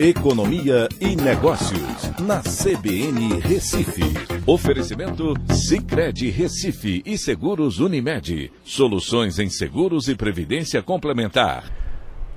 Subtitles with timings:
[0.00, 4.04] Economia e Negócios, na CBN Recife.
[4.46, 8.52] Oferecimento Cicred Recife e Seguros Unimed.
[8.62, 11.64] Soluções em seguros e previdência complementar.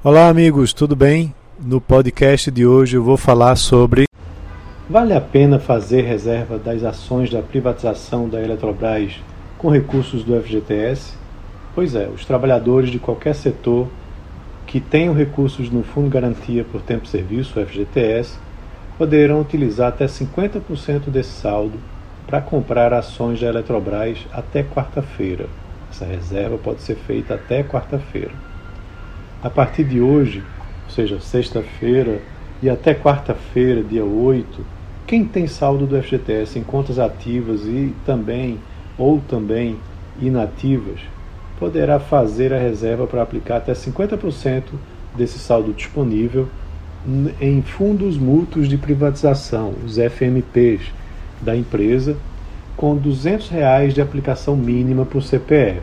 [0.03, 1.35] Olá, amigos, tudo bem?
[1.63, 4.05] No podcast de hoje eu vou falar sobre.
[4.89, 9.19] Vale a pena fazer reserva das ações da privatização da Eletrobras
[9.59, 11.13] com recursos do FGTS?
[11.75, 13.87] Pois é, os trabalhadores de qualquer setor
[14.71, 18.39] que tenham recursos no Fundo Garantia por Tempo de Serviço, FGTS,
[18.97, 21.77] poderão utilizar até 50% desse saldo
[22.25, 25.47] para comprar ações da Eletrobras até quarta-feira.
[25.91, 28.31] Essa reserva pode ser feita até quarta-feira.
[29.43, 30.41] A partir de hoje,
[30.85, 32.21] ou seja, sexta-feira
[32.63, 34.65] e até quarta-feira, dia 8,
[35.05, 38.57] quem tem saldo do FGTS em contas ativas e também
[38.97, 39.75] ou também
[40.21, 41.01] inativas
[41.61, 44.63] poderá fazer a reserva para aplicar até 50%
[45.15, 46.47] desse saldo disponível
[47.39, 50.91] em fundos mútuos de privatização, os FMPs
[51.39, 52.17] da empresa,
[52.75, 55.81] com 200 reais de aplicação mínima por CPF.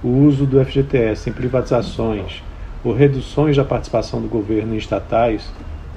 [0.00, 2.40] O uso do FGTS em privatizações
[2.84, 5.50] ou reduções da participação do governo em estatais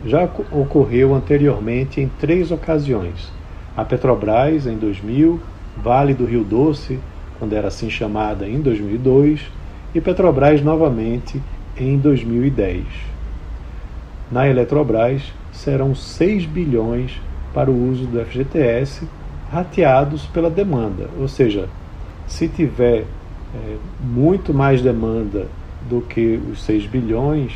[0.08, 3.32] já ocorreu anteriormente em três ocasiões:
[3.76, 5.40] a Petrobras em 2000,
[5.84, 7.00] Vale do Rio Doce
[7.40, 9.42] quando era assim chamada, em 2002,
[9.94, 11.42] e Petrobras novamente
[11.78, 12.84] em 2010.
[14.32, 15.22] Na Eletrobras
[15.52, 17.20] serão 6 bilhões
[17.54, 19.08] para o uso do FGTS
[19.52, 21.70] rateados pela demanda, ou seja,
[22.28, 23.06] se tiver
[23.56, 25.48] é, muito mais demanda
[25.90, 27.54] do que os 6 bilhões,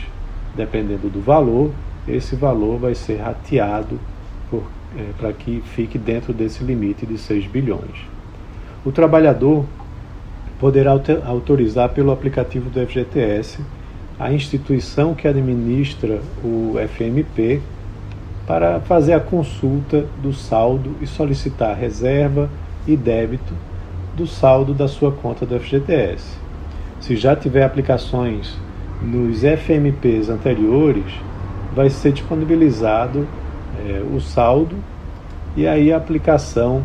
[0.55, 1.71] dependendo do valor,
[2.07, 3.99] esse valor vai ser rateado
[4.97, 8.07] é, para que fique dentro desse limite de 6 bilhões.
[8.83, 9.65] O trabalhador
[10.59, 10.91] poderá
[11.25, 13.59] autorizar pelo aplicativo do FGTS
[14.19, 17.61] a instituição que administra o FMP
[18.47, 22.49] para fazer a consulta do saldo e solicitar reserva
[22.87, 23.53] e débito
[24.15, 26.37] do saldo da sua conta do FGTS.
[26.99, 28.57] Se já tiver aplicações
[29.01, 31.13] nos FMPs anteriores,
[31.75, 33.27] vai ser disponibilizado
[33.79, 34.75] é, o saldo
[35.55, 36.83] e aí a aplicação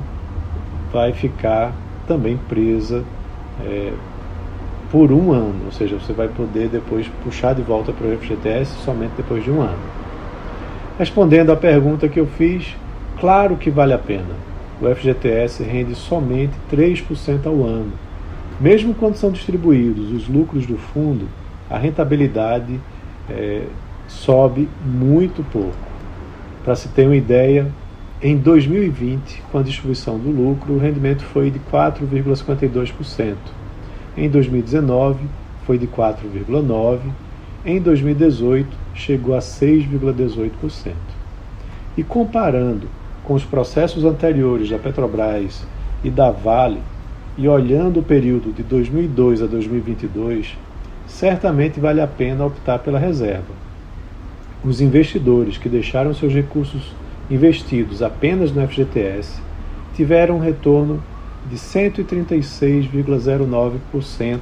[0.93, 1.73] vai ficar
[2.07, 3.05] também presa
[3.65, 3.93] é,
[4.91, 8.85] por um ano, ou seja, você vai poder depois puxar de volta para o FGTS
[8.85, 9.79] somente depois de um ano.
[10.99, 12.75] Respondendo à pergunta que eu fiz,
[13.21, 14.47] claro que vale a pena.
[14.81, 17.93] O FGTS rende somente 3% ao ano.
[18.61, 21.27] Mesmo quando são distribuídos os lucros do fundo,
[21.69, 22.81] a rentabilidade
[23.29, 23.65] é,
[24.07, 25.75] sobe muito pouco.
[26.65, 27.67] Para se ter uma ideia,
[28.23, 33.35] em 2020, com a distribuição do lucro, o rendimento foi de 4,52%.
[34.17, 35.19] Em 2019,
[35.67, 37.01] foi de 4,9%.
[37.63, 40.95] Em 2018, chegou a 6,18%.
[41.95, 42.89] E comparando
[43.23, 45.67] com os processos anteriores da Petrobras
[46.03, 46.81] e da Vale,
[47.37, 50.57] e olhando o período de 2002 a 2022,
[51.07, 53.53] certamente vale a pena optar pela reserva.
[54.65, 56.95] Os investidores que deixaram seus recursos
[57.31, 59.41] investidos apenas no FGTS
[59.95, 61.03] tiveram um retorno
[61.49, 64.41] de 136,09%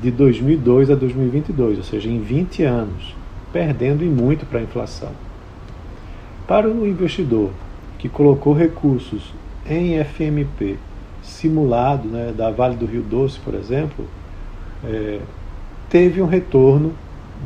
[0.00, 3.14] de 2002 a 2022, ou seja, em 20 anos,
[3.52, 5.10] perdendo em muito para a inflação.
[6.46, 7.50] Para o investidor
[7.98, 9.34] que colocou recursos
[9.68, 10.78] em FMP
[11.22, 14.04] simulado, né, da Vale do Rio Doce, por exemplo,
[14.84, 15.18] é,
[15.90, 16.92] teve um retorno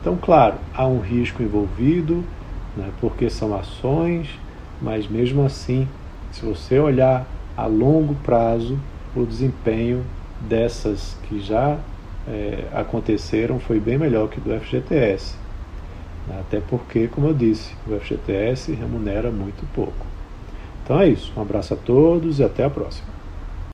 [0.00, 2.24] Então, claro, há um risco envolvido,
[2.76, 4.28] né, porque são ações,
[4.80, 5.88] mas mesmo assim,
[6.30, 7.26] se você olhar
[7.56, 8.78] a longo prazo,
[9.14, 10.04] o desempenho
[10.40, 11.78] dessas que já
[12.28, 15.34] é, aconteceram foi bem melhor que do FGTS.
[16.40, 20.06] Até porque, como eu disse, o FGTS remunera muito pouco.
[20.82, 21.32] Então é isso.
[21.36, 23.15] Um abraço a todos e até a próxima.